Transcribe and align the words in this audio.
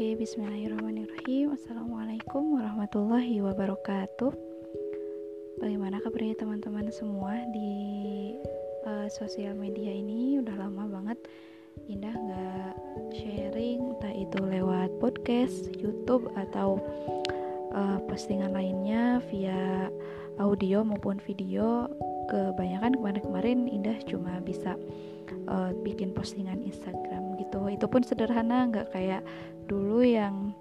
Oke, 0.00 0.16
bismillahirrahmanirrahim. 0.16 1.52
Assalamualaikum 1.52 2.56
warahmatullahi 2.56 3.44
wabarakatuh. 3.44 4.32
Bagaimana 5.60 6.00
kabarnya 6.00 6.40
teman-teman 6.40 6.88
semua 6.88 7.36
di 7.52 8.32
uh, 8.88 9.04
sosial 9.12 9.52
media 9.60 9.92
ini? 9.92 10.40
Udah 10.40 10.56
lama 10.56 10.88
banget 10.88 11.20
Indah 11.84 12.16
gak 12.16 12.72
sharing 13.12 13.92
Entah 13.92 14.16
itu 14.16 14.40
lewat 14.40 14.88
podcast, 15.04 15.68
youtube 15.76 16.32
Atau 16.32 16.80
uh, 17.76 18.00
postingan 18.08 18.56
lainnya 18.56 19.20
Via 19.28 19.92
audio 20.40 20.80
maupun 20.80 21.20
video 21.28 21.92
Kebanyakan 22.30 22.94
kemarin-kemarin 22.94 23.66
Indah 23.66 23.98
cuma 24.06 24.38
bisa 24.38 24.78
uh, 25.50 25.74
bikin 25.82 26.14
postingan 26.14 26.62
Instagram 26.62 27.34
gitu. 27.42 27.58
Itu 27.66 27.90
pun 27.90 28.06
sederhana 28.06 28.70
nggak 28.70 28.94
kayak 28.94 29.26
dulu 29.66 30.06
yang 30.06 30.54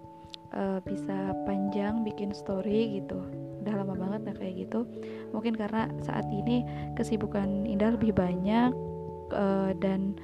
uh, 0.57 0.81
bisa 0.81 1.37
panjang 1.45 2.01
bikin 2.01 2.33
story 2.33 2.97
gitu. 2.97 3.21
Udah 3.61 3.85
lama 3.85 3.93
banget 3.93 4.19
nggak 4.25 4.37
kayak 4.41 4.55
gitu. 4.65 4.89
Mungkin 5.29 5.53
karena 5.53 5.93
saat 6.01 6.25
ini 6.33 6.65
kesibukan 6.97 7.69
Indah 7.69 7.93
lebih 7.93 8.17
banyak 8.17 8.73
uh, 9.29 9.71
dan 9.77 10.17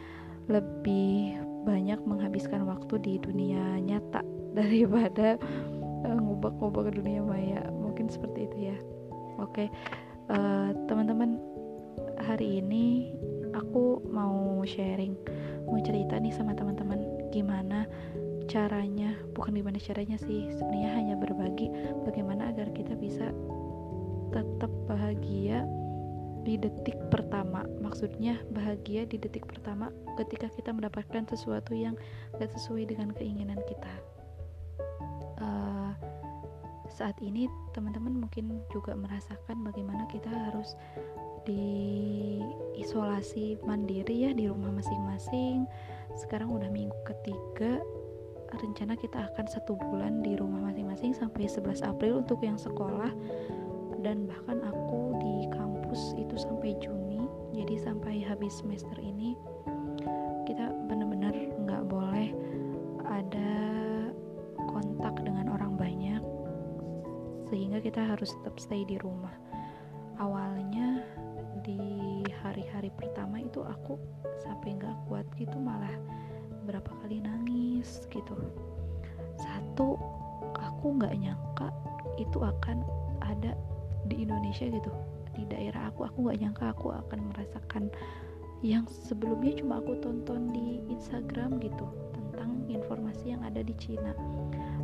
lebih 0.50 1.38
banyak 1.66 2.02
menghabiskan 2.09 2.66
waktu 2.66 3.02
di 3.02 3.14
dunia 3.22 3.77
nyata 3.86 4.25
daripada 4.58 5.38
uh, 6.09 6.17
ngubah-ngubah 6.17 6.89
ke 6.89 6.91
dunia 7.05 7.22
maya. 7.22 7.62
Mungkin 7.70 8.09
seperti 8.09 8.50
itu 8.50 8.73
ya. 8.73 8.77
Oke 9.36 9.70
uh, 10.30 10.30
teman-teman 10.30 10.55
hari 12.35 12.59
ini 12.59 13.16
aku 13.55 14.03
mau 14.12 14.59
sharing 14.67 15.16
mau 15.64 15.80
cerita 15.80 16.19
nih 16.19 16.36
sama 16.36 16.52
teman-teman 16.52 17.31
gimana 17.31 17.88
caranya 18.52 19.16
bukan 19.31 19.55
gimana 19.55 19.80
caranya 19.80 20.19
sih 20.19 20.52
sebenarnya 20.52 20.92
hanya 21.00 21.16
berbagi 21.16 21.72
bagaimana 22.03 22.52
agar 22.52 22.75
kita 22.75 22.92
bisa 23.00 23.31
tetap 24.36 24.67
bahagia 24.83 25.64
di 26.44 26.59
detik 26.59 27.00
pertama. 27.08 27.64
Maksudnya 27.80 28.44
bahagia 28.52 29.08
di 29.08 29.16
detik 29.16 29.47
pertama 29.47 29.88
ketika 30.20 30.52
kita 30.52 30.75
mendapatkan 30.75 31.23
sesuatu 31.31 31.72
yang 31.72 31.95
gak 32.36 32.52
sesuai 32.52 32.92
dengan 32.92 33.16
keinginan 33.16 33.64
kita 33.64 33.95
saat 36.96 37.20
ini 37.20 37.52
teman-teman 37.76 38.24
mungkin 38.24 38.64
juga 38.72 38.96
merasakan 38.96 39.68
bagaimana 39.68 40.08
kita 40.08 40.32
harus 40.32 40.80
di 41.44 42.40
isolasi 42.80 43.60
mandiri 43.68 44.26
ya 44.26 44.32
di 44.32 44.48
rumah 44.48 44.72
masing-masing. 44.72 45.68
Sekarang 46.16 46.56
udah 46.56 46.72
minggu 46.72 46.96
ketiga 47.04 47.84
rencana 48.56 48.96
kita 48.96 49.28
akan 49.28 49.46
satu 49.52 49.76
bulan 49.76 50.23
di 50.23 50.40
rumah 50.40 50.72
masing-masing 50.72 51.12
sampai 51.12 51.52
11 51.52 51.84
April 51.84 52.23
untuk 52.23 52.40
yang 52.40 52.56
sekolah. 52.56 53.12
Dan 54.00 54.23
bahkan 54.32 54.64
aku 54.64 55.20
di 55.20 55.52
kampus 55.52 56.16
itu 56.16 56.40
sampai 56.40 56.80
Juni 56.80 57.28
jadi 57.52 57.76
sampai 57.84 58.23
habis 58.23 58.64
semester 58.64 58.96
ini 59.04 59.36
kita 67.96 68.12
harus 68.12 68.36
tetap 68.36 68.60
stay 68.60 68.84
di 68.84 69.00
rumah. 69.00 69.32
Awalnya 70.20 71.00
di 71.64 71.80
hari-hari 72.44 72.92
pertama 72.92 73.40
itu 73.40 73.64
aku 73.64 73.96
sampai 74.44 74.76
nggak 74.76 75.08
kuat 75.08 75.24
gitu 75.40 75.56
malah 75.56 75.96
berapa 76.68 76.92
kali 77.00 77.23
nangis 77.23 78.04
gitu. 78.12 78.36
Satu 79.39 79.95
aku 80.60 81.00
nggak 81.00 81.16
nyangka 81.23 81.72
itu 82.20 82.36
akan 82.44 82.84
ada 83.23 83.55
di 84.11 84.28
Indonesia 84.28 84.67
gitu. 84.67 84.92
Di 85.32 85.48
daerah 85.48 85.88
aku 85.88 86.04
aku 86.04 86.28
nggak 86.28 86.39
nyangka 86.44 86.76
aku 86.76 86.92
akan 86.92 87.32
merasakan. 87.32 87.88
Yang 88.60 88.92
sebelumnya 89.08 89.55
cuma 89.55 89.80
aku 89.80 89.95
tonton 90.04 90.52
di 90.52 90.84
Instagram 90.92 91.64
gitu 91.64 91.88
tentang 92.11 92.60
informasi 92.67 93.39
yang 93.39 93.39
ada 93.48 93.64
di 93.64 93.72
Cina. 93.80 94.11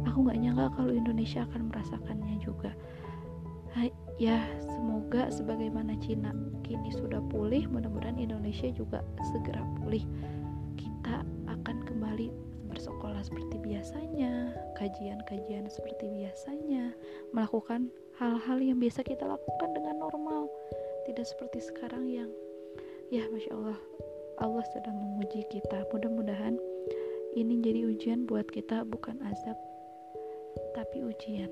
Aku 0.08 0.24
nggak 0.24 0.40
nyangka 0.40 0.80
kalau 0.80 0.96
Indonesia 0.96 1.44
akan 1.52 1.68
merasakannya 1.68 2.40
juga 2.40 2.72
ya 4.22 4.38
semoga 4.62 5.34
sebagaimana 5.34 5.98
Cina 5.98 6.30
kini 6.62 6.94
sudah 6.94 7.18
pulih 7.34 7.66
mudah-mudahan 7.74 8.22
Indonesia 8.22 8.70
juga 8.70 9.02
segera 9.34 9.66
pulih. 9.82 10.06
Kita 10.78 11.26
akan 11.50 11.78
kembali 11.90 12.30
bersekolah 12.70 13.26
seperti 13.26 13.58
biasanya 13.66 14.54
kajian-kajian 14.78 15.66
seperti 15.74 16.06
biasanya 16.08 16.94
melakukan 17.34 17.90
hal-hal 18.22 18.62
yang 18.62 18.78
biasa 18.78 19.02
kita 19.02 19.26
lakukan 19.26 19.70
dengan 19.74 20.00
normal 20.00 20.48
tidak 21.10 21.26
seperti 21.26 21.60
sekarang 21.60 22.06
yang 22.06 22.30
ya 23.10 23.26
Masya 23.34 23.58
Allah 23.58 23.80
Allah 24.38 24.66
sedang 24.70 25.02
menguji 25.02 25.50
kita. 25.50 25.82
Mudah-mudahan 25.90 26.62
ini 27.34 27.58
jadi 27.66 27.90
ujian 27.90 28.30
buat 28.30 28.46
kita 28.54 28.86
bukan 28.86 29.18
azab 29.26 29.58
tapi 30.78 31.04
ujian 31.04 31.50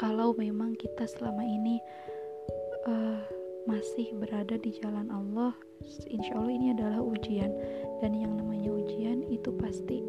kalau 0.00 0.32
memang 0.32 0.72
kita 0.80 1.04
selama 1.04 1.44
ini 1.44 1.76
uh, 2.88 3.20
masih 3.68 4.16
berada 4.16 4.56
di 4.56 4.72
jalan 4.80 5.12
Allah, 5.12 5.52
insya 6.08 6.40
Allah 6.40 6.56
ini 6.56 6.72
adalah 6.72 7.04
ujian, 7.04 7.52
dan 8.00 8.16
yang 8.16 8.32
namanya 8.32 8.72
ujian 8.72 9.20
itu 9.28 9.52
pasti 9.60 10.00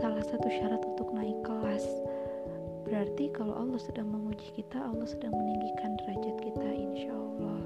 salah 0.00 0.24
satu 0.24 0.48
syarat 0.48 0.80
untuk 0.80 1.12
naik 1.12 1.36
kelas. 1.44 1.84
Berarti 2.88 3.28
kalau 3.36 3.52
Allah 3.52 3.76
sedang 3.76 4.08
menguji 4.08 4.48
kita, 4.56 4.80
Allah 4.80 5.04
sedang 5.04 5.36
meninggikan 5.36 5.92
derajat 6.00 6.36
kita, 6.40 6.68
insya 6.72 7.12
Allah. 7.12 7.60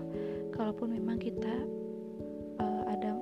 Kalaupun 0.59 0.99
memang 0.99 1.23
kita 1.23 1.55
uh, 2.59 2.83
ada 2.91 3.15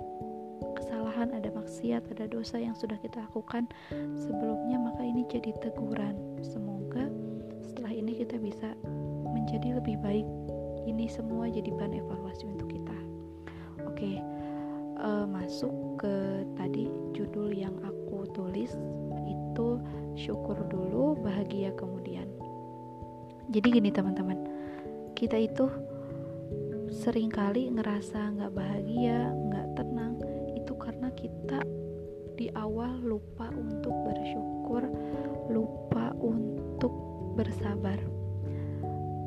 kesalahan, 0.80 1.36
ada 1.36 1.52
maksiat, 1.52 2.08
ada 2.16 2.24
dosa 2.24 2.56
yang 2.56 2.72
sudah 2.72 2.96
kita 3.04 3.20
lakukan 3.20 3.68
sebelumnya, 4.16 4.80
maka 4.80 5.04
ini 5.04 5.28
jadi 5.28 5.52
teguran. 5.60 6.16
Semoga 6.40 7.04
kita 8.20 8.36
bisa 8.36 8.76
menjadi 9.32 9.80
lebih 9.80 9.96
baik. 10.04 10.28
Ini 10.84 11.08
semua 11.08 11.48
jadi 11.48 11.72
bahan 11.72 12.04
evaluasi 12.04 12.44
untuk 12.52 12.68
kita. 12.68 12.98
Oke 13.88 14.20
uh, 15.00 15.24
masuk 15.24 15.72
ke 15.96 16.44
tadi 16.60 16.92
judul 17.16 17.48
yang 17.56 17.72
aku 17.80 18.28
tulis. 18.36 18.76
Itu 19.24 19.80
syukur 20.20 20.60
dulu 20.68 21.16
bahagia 21.24 21.72
kemudian. 21.80 22.28
Jadi 23.48 23.80
gini 23.80 23.88
teman-teman. 23.88 24.36
Kita 25.16 25.40
itu 25.40 25.72
sering 26.92 27.32
kali 27.32 27.72
ngerasa 27.72 28.36
nggak 28.36 28.52
bahagia 28.52 29.32
nggak 29.32 29.66
tenang. 29.80 30.20
Itu 30.60 30.76
karena 30.76 31.08
kita 31.16 31.64
di 32.36 32.52
awal 32.52 33.00
lupa 33.00 33.48
untuk 33.48 33.92
bersyukur 34.04 34.84
lupa 35.48 36.12
untuk 36.20 37.09
bersabar. 37.34 37.98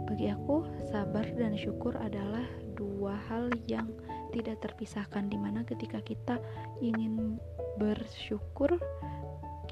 Bagi 0.10 0.30
aku, 0.30 0.68
sabar 0.94 1.26
dan 1.36 1.58
syukur 1.58 1.98
adalah 1.98 2.46
dua 2.78 3.18
hal 3.30 3.50
yang 3.66 3.90
tidak 4.34 4.62
terpisahkan 4.62 5.30
di 5.30 5.38
mana 5.38 5.66
ketika 5.66 6.02
kita 6.02 6.42
ingin 6.82 7.38
bersyukur 7.78 8.78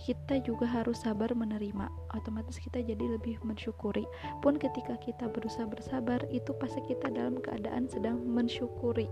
kita 0.01 0.41
juga 0.41 0.65
harus 0.65 0.97
sabar 1.05 1.29
menerima. 1.37 1.85
Otomatis 2.17 2.57
kita 2.57 2.81
jadi 2.81 3.05
lebih 3.17 3.37
mensyukuri. 3.45 4.09
Pun 4.41 4.57
ketika 4.57 4.97
kita 4.97 5.29
berusaha 5.29 5.69
bersabar 5.69 6.25
itu 6.33 6.49
pasti 6.57 6.81
kita 6.89 7.13
dalam 7.13 7.37
keadaan 7.37 7.85
sedang 7.85 8.17
mensyukuri. 8.25 9.05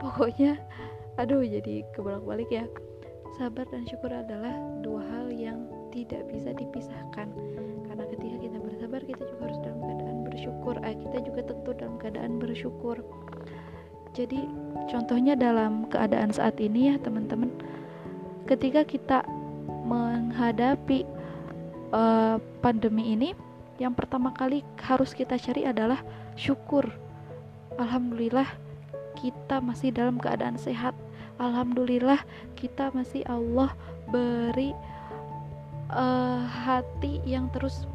Pokoknya 0.00 0.56
aduh 1.20 1.44
jadi 1.44 1.84
kebolak-balik 1.92 2.48
ya. 2.48 2.64
Sabar 3.36 3.68
dan 3.68 3.84
syukur 3.84 4.10
adalah 4.10 4.56
dua 4.80 5.04
hal 5.12 5.28
yang 5.28 5.68
tidak 5.92 6.24
bisa 6.32 6.56
dipisahkan. 6.56 7.28
Karena 7.84 8.04
ketika 8.08 8.36
kita 8.40 8.58
bersabar 8.90 9.06
kita 9.06 9.22
juga 9.22 9.42
harus 9.46 9.58
dalam 9.62 9.80
keadaan 9.86 10.18
bersyukur. 10.26 10.74
Eh, 10.82 10.96
kita 10.98 11.18
juga 11.22 11.40
tentu 11.46 11.70
dalam 11.78 11.94
keadaan 12.02 12.32
bersyukur. 12.42 12.96
Jadi 14.18 14.40
contohnya 14.90 15.38
dalam 15.38 15.86
keadaan 15.86 16.34
saat 16.34 16.58
ini 16.58 16.90
ya 16.90 16.98
teman-teman. 16.98 17.54
Ketika 18.50 18.82
kita 18.82 19.22
menghadapi 19.86 21.06
uh, 21.94 22.42
pandemi 22.58 23.14
ini 23.14 23.30
yang 23.78 23.94
pertama 23.94 24.34
kali 24.34 24.66
harus 24.82 25.14
kita 25.14 25.38
cari 25.38 25.70
adalah 25.70 26.02
syukur. 26.34 26.90
Alhamdulillah 27.78 28.50
kita 29.14 29.62
masih 29.62 29.94
dalam 29.94 30.18
keadaan 30.18 30.58
sehat. 30.58 30.98
Alhamdulillah 31.38 32.26
kita 32.58 32.90
masih 32.90 33.22
Allah 33.30 33.70
beri 34.10 34.74
uh, 35.94 36.42
hati 36.42 37.22
yang 37.22 37.46
terus 37.54 37.86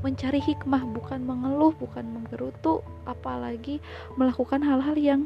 mencari 0.00 0.40
hikmah 0.40 0.84
bukan 0.96 1.24
mengeluh 1.24 1.76
bukan 1.76 2.04
menggerutu 2.08 2.80
apalagi 3.04 3.78
melakukan 4.16 4.64
hal-hal 4.64 4.96
yang 4.96 5.20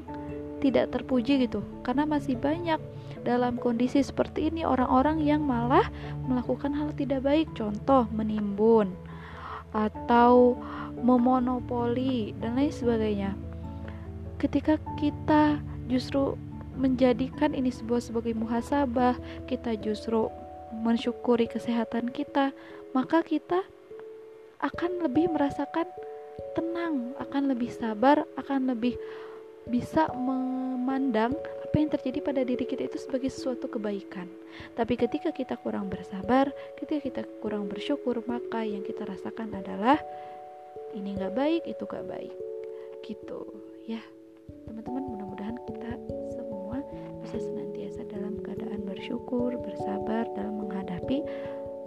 tidak 0.65 0.91
terpuji 0.91 1.45
gitu. 1.45 1.61
Karena 1.85 2.09
masih 2.09 2.41
banyak 2.41 2.81
dalam 3.25 3.61
kondisi 3.61 4.01
seperti 4.01 4.49
ini 4.49 4.65
orang-orang 4.65 5.21
yang 5.21 5.45
malah 5.45 5.87
melakukan 6.25 6.73
hal 6.73 6.91
tidak 6.97 7.23
baik. 7.23 7.49
Contoh 7.53 8.09
menimbun 8.11 8.93
atau 9.75 10.57
memonopoli 11.03 12.33
dan 12.39 12.57
lain 12.57 12.73
sebagainya. 12.73 13.31
Ketika 14.39 14.79
kita 14.97 15.59
justru 15.91 16.39
menjadikan 16.75 17.55
ini 17.55 17.71
sebuah 17.71 18.03
sebagai 18.03 18.35
muhasabah 18.35 19.15
kita 19.47 19.79
justru 19.79 20.27
mensyukuri 20.75 21.47
kesehatan 21.47 22.11
kita 22.11 22.51
maka 22.91 23.23
kita 23.23 23.63
akan 24.63 25.03
lebih 25.07 25.33
merasakan 25.33 25.89
tenang 26.55 27.15
akan 27.19 27.51
lebih 27.51 27.71
sabar 27.75 28.23
akan 28.39 28.75
lebih 28.75 28.95
bisa 29.65 30.13
memandang 30.13 31.33
apa 31.65 31.75
yang 31.81 31.91
terjadi 31.91 32.19
pada 32.21 32.43
diri 32.45 32.65
kita 32.69 32.87
itu 32.87 33.01
sebagai 33.01 33.33
sesuatu 33.33 33.67
kebaikan. 33.67 34.29
Tapi 34.77 34.95
ketika 34.95 35.33
kita 35.33 35.57
kurang 35.59 35.89
bersabar, 35.89 36.53
ketika 36.79 37.01
kita 37.01 37.23
kurang 37.41 37.67
bersyukur, 37.67 38.21
maka 38.29 38.63
yang 38.63 38.85
kita 38.85 39.09
rasakan 39.09 39.57
adalah 39.57 39.99
ini 40.95 41.17
nggak 41.17 41.35
baik, 41.35 41.63
itu 41.67 41.83
nggak 41.83 42.07
baik. 42.07 42.35
Gitu, 43.03 43.41
ya, 43.89 44.01
teman-teman. 44.69 45.03
Mudah-mudahan 45.17 45.59
kita 45.67 45.91
semua 46.37 46.79
bisa 47.25 47.41
senantiasa 47.41 48.07
dalam 48.13 48.39
keadaan 48.45 48.85
bersyukur, 48.87 49.57
bersabar 49.59 50.29
dalam 50.37 50.61
menghadapi 50.61 51.25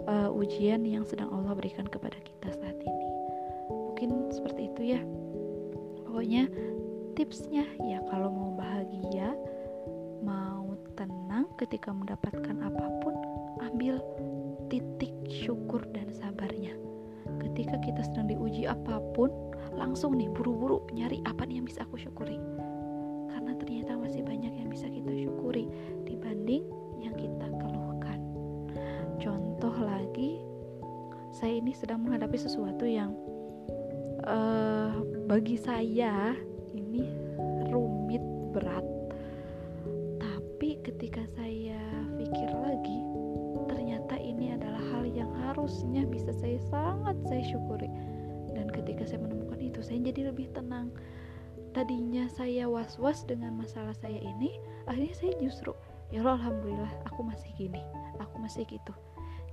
uh, 0.08 0.32
ujian 0.32 0.82
yang 0.88 1.04
sedang 1.04 1.28
Allah 1.28 1.52
berikan 1.52 1.84
kepada 1.84 2.16
kita 2.24 2.56
saat 2.56 2.78
ini. 2.80 3.06
Mungkin 3.68 4.32
seperti 4.32 4.72
itu 4.72 4.82
ya. 4.96 5.00
Pokoknya 6.08 6.48
tipsnya 7.14 7.68
ya 7.84 8.00
kalau 8.08 8.32
mau 8.32 8.50
bahagia 8.56 9.36
mau 10.24 10.74
tenang 10.98 11.46
ketika 11.60 11.94
mendapatkan 11.94 12.56
apa 12.58 12.86
pun 13.04 13.14
ambil 13.62 14.00
titik 14.72 15.14
syukur 15.26 15.82
dan 15.94 16.10
sabarnya 16.14 16.74
ketika 17.42 17.78
kita 17.82 18.02
sedang 18.06 18.30
diuji 18.30 18.66
apa 18.66 19.02
pun 19.14 19.30
langsung 19.74 20.14
nih 20.18 20.30
buru-buru 20.30 20.82
nyari 20.94 21.22
apa 21.26 21.46
nih 21.46 21.62
yang 21.62 21.66
bisa 21.66 21.82
aku 21.86 21.98
syukuri 21.98 22.38
karena 23.30 23.52
ternyata 23.58 23.98
masih 23.98 24.22
banyak 24.26 24.54
yang 24.54 24.70
bisa 24.70 24.86
kita 24.90 25.10
syukuri 25.10 25.70
dibanding 26.06 26.66
yang 26.98 27.14
kita 27.14 27.37
contoh 29.58 29.90
lagi 29.90 30.38
saya 31.34 31.58
ini 31.58 31.74
sedang 31.74 32.06
menghadapi 32.06 32.38
sesuatu 32.38 32.86
yang 32.86 33.10
uh, 34.22 35.02
bagi 35.26 35.58
saya 35.58 36.30
ini 36.70 37.02
rumit 37.66 38.22
berat. 38.54 38.86
Tapi 40.22 40.78
ketika 40.86 41.26
saya 41.34 41.74
pikir 42.22 42.54
lagi 42.54 43.02
ternyata 43.66 44.14
ini 44.22 44.54
adalah 44.54 44.78
hal 44.94 45.10
yang 45.10 45.34
harusnya 45.42 46.06
bisa 46.06 46.30
saya 46.38 46.62
sangat 46.70 47.18
saya 47.26 47.42
syukuri. 47.50 47.90
Dan 48.54 48.70
ketika 48.70 49.10
saya 49.10 49.26
menemukan 49.26 49.58
itu 49.58 49.82
saya 49.82 49.98
jadi 50.06 50.30
lebih 50.30 50.54
tenang. 50.54 50.94
Tadinya 51.74 52.30
saya 52.30 52.70
was-was 52.70 53.26
dengan 53.26 53.58
masalah 53.58 53.98
saya 53.98 54.22
ini 54.22 54.54
akhirnya 54.86 55.18
saya 55.18 55.34
justru 55.42 55.74
ya 56.14 56.22
Allah 56.22 56.46
alhamdulillah 56.46 56.94
aku 57.10 57.26
masih 57.26 57.50
gini 57.58 57.82
aku 58.22 58.38
masih 58.38 58.62
gitu 58.64 58.94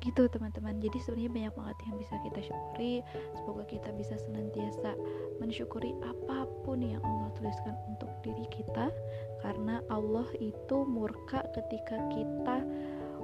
gitu 0.06 0.30
teman-teman. 0.30 0.78
Jadi 0.78 0.98
sebenarnya 1.02 1.32
banyak 1.34 1.54
banget 1.58 1.78
yang 1.90 1.96
bisa 1.98 2.14
kita 2.22 2.40
syukuri. 2.46 2.96
Semoga 3.42 3.64
kita 3.66 3.90
bisa 3.98 4.16
senantiasa 4.22 4.94
mensyukuri 5.42 5.98
apa 6.06 6.46
pun 6.62 6.86
yang 6.86 7.02
Allah 7.02 7.34
tuliskan 7.34 7.74
untuk 7.90 8.14
diri 8.22 8.46
kita. 8.54 8.94
Karena 9.42 9.82
Allah 9.90 10.30
itu 10.38 10.78
murka 10.86 11.42
ketika 11.58 11.98
kita 12.14 12.62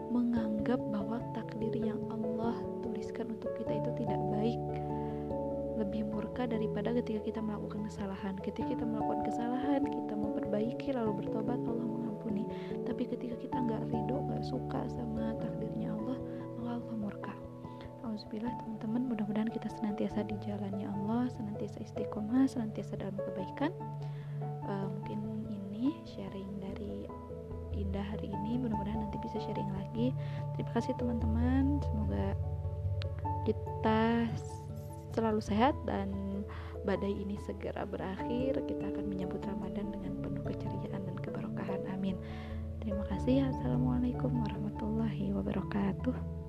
menganggap 0.10 0.82
bahwa 0.92 1.22
takdir 1.38 1.72
yang 1.78 2.02
Allah 2.10 2.58
tuliskan 2.82 3.30
untuk 3.30 3.54
kita 3.62 3.78
itu 3.78 3.92
tidak 4.02 4.22
baik. 4.34 4.60
Lebih 5.78 6.10
murka 6.10 6.50
daripada 6.50 6.94
ketika 6.98 7.22
kita 7.30 7.40
melakukan 7.46 7.86
kesalahan. 7.86 8.34
Ketika 8.42 8.74
kita 8.74 8.84
melakukan 8.84 9.22
kesalahan 9.30 9.82
kita 9.86 10.14
memperbaiki 10.18 10.98
lalu 10.98 11.26
bertobat 11.26 11.62
Allah 11.62 11.88
mengampuni. 11.88 12.44
Tapi 12.90 13.06
ketika 13.06 13.38
kita 13.38 13.58
nggak 13.58 13.82
ridho 13.94 14.18
nggak 14.30 14.44
suka 14.46 14.82
sama 14.92 15.34
takdirnya 15.40 15.91
Alhamdulillah 18.22 18.54
teman-teman. 18.62 19.02
Mudah-mudahan 19.10 19.50
kita 19.50 19.66
senantiasa 19.82 20.22
di 20.30 20.38
jalannya 20.46 20.86
Allah 20.86 21.26
senantiasa 21.34 21.82
istiqomah 21.82 22.46
senantiasa 22.46 22.94
dalam 23.02 23.18
kebaikan. 23.18 23.74
Uh, 24.62 24.86
mungkin 24.94 25.50
ini 25.50 25.98
sharing 26.06 26.46
dari 26.62 27.10
Indah 27.74 28.06
hari 28.06 28.30
ini 28.30 28.62
mudah-mudahan 28.62 29.10
nanti 29.10 29.18
bisa 29.26 29.42
sharing 29.42 29.66
lagi. 29.74 30.14
Terima 30.54 30.70
kasih 30.78 30.94
teman-teman. 31.02 31.82
Semoga 31.82 32.38
kita 33.50 34.30
selalu 35.18 35.42
sehat 35.42 35.74
dan 35.90 36.14
badai 36.86 37.18
ini 37.26 37.42
segera 37.50 37.90
berakhir. 37.90 38.54
Kita 38.70 38.86
akan 38.86 39.10
menyambut 39.10 39.42
Ramadan 39.50 39.90
dengan 39.98 40.14
penuh 40.22 40.46
keceriaan 40.46 41.02
dan 41.10 41.18
keberkahan. 41.26 41.82
Amin. 41.90 42.22
Terima 42.86 43.02
kasih. 43.10 43.50
Assalamualaikum 43.50 44.30
warahmatullahi 44.46 45.34
wabarakatuh 45.34 46.41